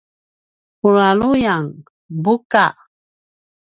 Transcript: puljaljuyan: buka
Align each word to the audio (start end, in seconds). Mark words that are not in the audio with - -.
puljaljuyan: 0.79 1.65
buka 2.23 2.65